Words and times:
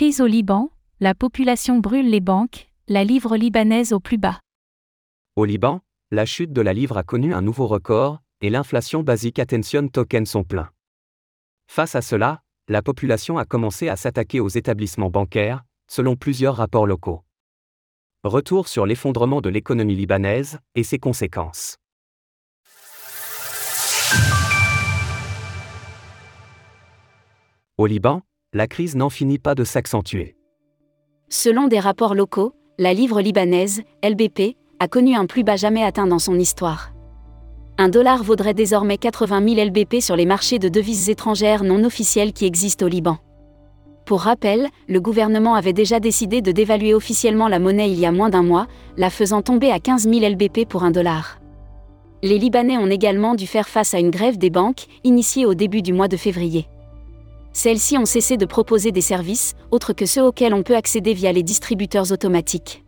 Crise 0.00 0.22
au 0.22 0.26
Liban, 0.26 0.70
la 1.00 1.14
population 1.14 1.78
brûle 1.78 2.08
les 2.08 2.22
banques, 2.22 2.70
la 2.88 3.04
livre 3.04 3.36
libanaise 3.36 3.92
au 3.92 4.00
plus 4.00 4.16
bas. 4.16 4.40
Au 5.36 5.44
Liban, 5.44 5.82
la 6.10 6.24
chute 6.24 6.54
de 6.54 6.62
la 6.62 6.72
livre 6.72 6.96
a 6.96 7.02
connu 7.02 7.34
un 7.34 7.42
nouveau 7.42 7.66
record, 7.66 8.22
et 8.40 8.48
l'inflation 8.48 9.02
basique 9.02 9.38
attention 9.38 9.88
token 9.88 10.24
son 10.24 10.42
plein. 10.42 10.70
Face 11.66 11.96
à 11.96 12.00
cela, 12.00 12.40
la 12.66 12.80
population 12.80 13.36
a 13.36 13.44
commencé 13.44 13.90
à 13.90 13.96
s'attaquer 13.96 14.40
aux 14.40 14.48
établissements 14.48 15.10
bancaires, 15.10 15.64
selon 15.86 16.16
plusieurs 16.16 16.56
rapports 16.56 16.86
locaux. 16.86 17.22
Retour 18.24 18.68
sur 18.68 18.86
l'effondrement 18.86 19.42
de 19.42 19.50
l'économie 19.50 19.96
libanaise 19.96 20.60
et 20.74 20.82
ses 20.82 20.98
conséquences. 20.98 21.76
Au 27.76 27.84
Liban, 27.84 28.22
la 28.52 28.66
crise 28.66 28.96
n'en 28.96 29.10
finit 29.10 29.38
pas 29.38 29.54
de 29.54 29.62
s'accentuer. 29.62 30.34
Selon 31.28 31.68
des 31.68 31.78
rapports 31.78 32.16
locaux, 32.16 32.52
la 32.78 32.92
livre 32.92 33.20
libanaise, 33.20 33.82
LBP, 34.02 34.56
a 34.80 34.88
connu 34.88 35.14
un 35.14 35.26
plus 35.26 35.44
bas 35.44 35.54
jamais 35.54 35.84
atteint 35.84 36.08
dans 36.08 36.18
son 36.18 36.36
histoire. 36.36 36.92
Un 37.78 37.88
dollar 37.88 38.24
vaudrait 38.24 38.54
désormais 38.54 38.98
80 38.98 39.54
000 39.54 39.68
LBP 39.68 40.00
sur 40.00 40.16
les 40.16 40.26
marchés 40.26 40.58
de 40.58 40.68
devises 40.68 41.08
étrangères 41.08 41.62
non 41.62 41.84
officiels 41.84 42.32
qui 42.32 42.44
existent 42.44 42.86
au 42.86 42.88
Liban. 42.88 43.18
Pour 44.04 44.22
rappel, 44.22 44.68
le 44.88 45.00
gouvernement 45.00 45.54
avait 45.54 45.72
déjà 45.72 46.00
décidé 46.00 46.42
de 46.42 46.50
dévaluer 46.50 46.92
officiellement 46.92 47.46
la 47.46 47.60
monnaie 47.60 47.90
il 47.90 48.00
y 48.00 48.06
a 48.06 48.10
moins 48.10 48.30
d'un 48.30 48.42
mois, 48.42 48.66
la 48.96 49.10
faisant 49.10 49.42
tomber 49.42 49.70
à 49.70 49.78
15 49.78 50.08
000 50.08 50.28
LBP 50.28 50.68
pour 50.68 50.82
un 50.82 50.90
dollar. 50.90 51.38
Les 52.24 52.36
Libanais 52.36 52.78
ont 52.78 52.90
également 52.90 53.36
dû 53.36 53.46
faire 53.46 53.68
face 53.68 53.94
à 53.94 54.00
une 54.00 54.10
grève 54.10 54.38
des 54.38 54.50
banques, 54.50 54.86
initiée 55.04 55.46
au 55.46 55.54
début 55.54 55.82
du 55.82 55.92
mois 55.92 56.08
de 56.08 56.16
février. 56.16 56.66
Celles-ci 57.52 57.98
ont 57.98 58.06
cessé 58.06 58.36
de 58.36 58.46
proposer 58.46 58.92
des 58.92 59.00
services, 59.00 59.54
autres 59.70 59.92
que 59.92 60.06
ceux 60.06 60.22
auxquels 60.22 60.54
on 60.54 60.62
peut 60.62 60.76
accéder 60.76 61.14
via 61.14 61.32
les 61.32 61.42
distributeurs 61.42 62.12
automatiques. 62.12 62.84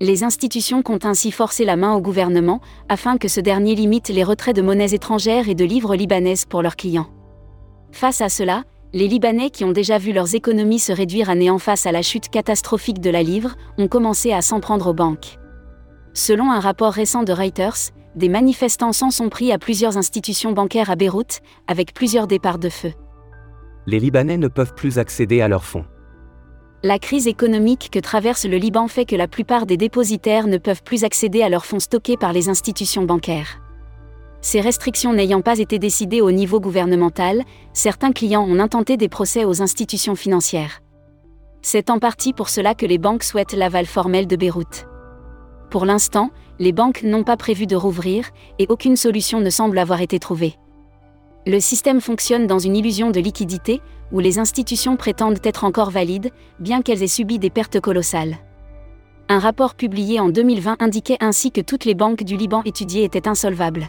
Les 0.00 0.24
institutions 0.24 0.82
comptent 0.82 1.04
ainsi 1.04 1.30
forcer 1.30 1.64
la 1.64 1.76
main 1.76 1.94
au 1.94 2.00
gouvernement, 2.00 2.60
afin 2.88 3.18
que 3.18 3.28
ce 3.28 3.40
dernier 3.40 3.74
limite 3.74 4.08
les 4.08 4.24
retraits 4.24 4.56
de 4.56 4.62
monnaies 4.62 4.94
étrangères 4.94 5.48
et 5.48 5.54
de 5.54 5.64
livres 5.64 5.96
libanaises 5.96 6.46
pour 6.46 6.62
leurs 6.62 6.76
clients. 6.76 7.08
Face 7.92 8.20
à 8.20 8.28
cela, 8.28 8.64
les 8.92 9.08
Libanais 9.08 9.50
qui 9.50 9.64
ont 9.64 9.72
déjà 9.72 9.98
vu 9.98 10.12
leurs 10.12 10.36
économies 10.36 10.78
se 10.78 10.92
réduire 10.92 11.28
à 11.28 11.34
néant 11.34 11.58
face 11.58 11.84
à 11.84 11.92
la 11.92 12.02
chute 12.02 12.28
catastrophique 12.28 13.00
de 13.00 13.10
la 13.10 13.24
livre, 13.24 13.56
ont 13.76 13.88
commencé 13.88 14.32
à 14.32 14.40
s'en 14.40 14.60
prendre 14.60 14.88
aux 14.88 14.94
banques. 14.94 15.38
Selon 16.12 16.50
un 16.52 16.60
rapport 16.60 16.92
récent 16.92 17.24
de 17.24 17.32
Reuters, 17.32 17.90
des 18.14 18.28
manifestants 18.28 18.92
s'en 18.92 19.10
sont 19.10 19.28
pris 19.28 19.50
à 19.50 19.58
plusieurs 19.58 19.96
institutions 19.96 20.52
bancaires 20.52 20.90
à 20.90 20.96
Beyrouth, 20.96 21.40
avec 21.66 21.92
plusieurs 21.92 22.28
départs 22.28 22.58
de 22.58 22.68
feu 22.68 22.92
les 23.86 24.00
Libanais 24.00 24.38
ne 24.38 24.48
peuvent 24.48 24.74
plus 24.74 24.98
accéder 24.98 25.40
à 25.40 25.48
leurs 25.48 25.64
fonds. 25.64 25.84
La 26.82 26.98
crise 26.98 27.26
économique 27.26 27.88
que 27.90 27.98
traverse 27.98 28.44
le 28.44 28.58
Liban 28.58 28.88
fait 28.88 29.06
que 29.06 29.16
la 29.16 29.28
plupart 29.28 29.64
des 29.64 29.76
dépositaires 29.76 30.46
ne 30.46 30.58
peuvent 30.58 30.82
plus 30.82 31.04
accéder 31.04 31.42
à 31.42 31.48
leurs 31.48 31.64
fonds 31.64 31.80
stockés 31.80 32.16
par 32.16 32.32
les 32.32 32.48
institutions 32.48 33.04
bancaires. 33.04 33.60
Ces 34.42 34.60
restrictions 34.60 35.14
n'ayant 35.14 35.40
pas 35.40 35.58
été 35.58 35.78
décidées 35.78 36.20
au 36.20 36.30
niveau 36.30 36.60
gouvernemental, 36.60 37.42
certains 37.72 38.12
clients 38.12 38.46
ont 38.46 38.58
intenté 38.58 38.98
des 38.98 39.08
procès 39.08 39.46
aux 39.46 39.62
institutions 39.62 40.14
financières. 40.14 40.82
C'est 41.62 41.88
en 41.88 41.98
partie 41.98 42.34
pour 42.34 42.50
cela 42.50 42.74
que 42.74 42.84
les 42.84 42.98
banques 42.98 43.22
souhaitent 43.22 43.54
l'aval 43.54 43.86
formel 43.86 44.26
de 44.26 44.36
Beyrouth. 44.36 44.86
Pour 45.70 45.86
l'instant, 45.86 46.30
les 46.58 46.72
banques 46.72 47.02
n'ont 47.02 47.24
pas 47.24 47.38
prévu 47.38 47.66
de 47.66 47.74
rouvrir, 47.74 48.28
et 48.58 48.66
aucune 48.68 48.96
solution 48.96 49.40
ne 49.40 49.48
semble 49.48 49.78
avoir 49.78 50.02
été 50.02 50.18
trouvée. 50.18 50.56
Le 51.46 51.60
système 51.60 52.00
fonctionne 52.00 52.46
dans 52.46 52.58
une 52.58 52.74
illusion 52.74 53.10
de 53.10 53.20
liquidité, 53.20 53.82
où 54.12 54.18
les 54.18 54.38
institutions 54.38 54.96
prétendent 54.96 55.44
être 55.44 55.64
encore 55.64 55.90
valides, 55.90 56.30
bien 56.58 56.80
qu'elles 56.80 57.02
aient 57.02 57.06
subi 57.06 57.38
des 57.38 57.50
pertes 57.50 57.80
colossales. 57.80 58.38
Un 59.28 59.38
rapport 59.38 59.74
publié 59.74 60.20
en 60.20 60.30
2020 60.30 60.76
indiquait 60.80 61.18
ainsi 61.20 61.50
que 61.50 61.60
toutes 61.60 61.84
les 61.84 61.94
banques 61.94 62.24
du 62.24 62.36
Liban 62.36 62.62
étudiées 62.64 63.04
étaient 63.04 63.28
insolvables. 63.28 63.88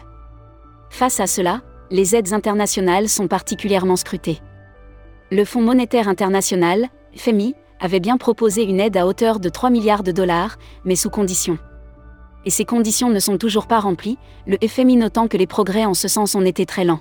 Face 0.90 1.18
à 1.18 1.26
cela, 1.26 1.62
les 1.90 2.14
aides 2.14 2.34
internationales 2.34 3.08
sont 3.08 3.26
particulièrement 3.26 3.96
scrutées. 3.96 4.40
Le 5.30 5.44
Fonds 5.46 5.62
monétaire 5.62 6.08
international, 6.08 6.88
FMI, 7.16 7.54
avait 7.80 8.00
bien 8.00 8.18
proposé 8.18 8.64
une 8.64 8.80
aide 8.80 8.98
à 8.98 9.06
hauteur 9.06 9.40
de 9.40 9.48
3 9.48 9.70
milliards 9.70 10.02
de 10.02 10.12
dollars, 10.12 10.56
mais 10.84 10.96
sous 10.96 11.10
conditions. 11.10 11.58
Et 12.44 12.50
ces 12.50 12.66
conditions 12.66 13.08
ne 13.08 13.18
sont 13.18 13.38
toujours 13.38 13.66
pas 13.66 13.80
remplies, 13.80 14.18
le 14.46 14.58
FMI 14.66 14.96
notant 14.96 15.26
que 15.26 15.38
les 15.38 15.46
progrès 15.46 15.86
en 15.86 15.94
ce 15.94 16.06
sens 16.06 16.34
ont 16.34 16.44
été 16.44 16.66
très 16.66 16.84
lents. 16.84 17.00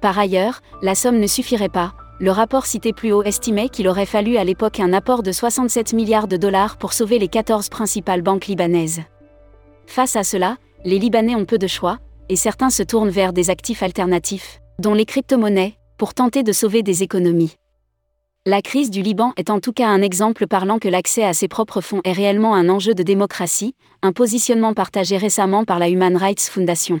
Par 0.00 0.18
ailleurs, 0.18 0.60
la 0.82 0.94
somme 0.94 1.18
ne 1.18 1.26
suffirait 1.26 1.68
pas. 1.68 1.92
Le 2.20 2.30
rapport 2.30 2.66
cité 2.66 2.92
plus 2.92 3.12
haut 3.12 3.22
estimait 3.22 3.68
qu'il 3.68 3.88
aurait 3.88 4.06
fallu 4.06 4.36
à 4.36 4.44
l'époque 4.44 4.80
un 4.80 4.92
apport 4.92 5.22
de 5.22 5.32
67 5.32 5.92
milliards 5.92 6.28
de 6.28 6.36
dollars 6.36 6.76
pour 6.76 6.92
sauver 6.92 7.18
les 7.18 7.28
14 7.28 7.68
principales 7.68 8.22
banques 8.22 8.46
libanaises. 8.46 9.00
Face 9.86 10.16
à 10.16 10.24
cela, 10.24 10.56
les 10.84 10.98
Libanais 10.98 11.34
ont 11.34 11.44
peu 11.44 11.58
de 11.58 11.66
choix, 11.66 11.98
et 12.28 12.36
certains 12.36 12.70
se 12.70 12.82
tournent 12.82 13.10
vers 13.10 13.32
des 13.32 13.50
actifs 13.50 13.82
alternatifs, 13.82 14.60
dont 14.78 14.94
les 14.94 15.04
crypto-monnaies, 15.04 15.74
pour 15.98 16.14
tenter 16.14 16.42
de 16.42 16.52
sauver 16.52 16.82
des 16.82 17.02
économies. 17.02 17.56
La 18.46 18.62
crise 18.62 18.88
du 18.88 19.02
Liban 19.02 19.34
est 19.36 19.50
en 19.50 19.60
tout 19.60 19.72
cas 19.72 19.88
un 19.88 20.00
exemple 20.00 20.46
parlant 20.46 20.78
que 20.78 20.88
l'accès 20.88 21.24
à 21.24 21.34
ses 21.34 21.48
propres 21.48 21.82
fonds 21.82 22.00
est 22.04 22.12
réellement 22.12 22.54
un 22.54 22.70
enjeu 22.70 22.94
de 22.94 23.02
démocratie, 23.02 23.74
un 24.02 24.12
positionnement 24.12 24.72
partagé 24.72 25.18
récemment 25.18 25.64
par 25.64 25.78
la 25.78 25.90
Human 25.90 26.16
Rights 26.16 26.48
Foundation. 26.48 27.00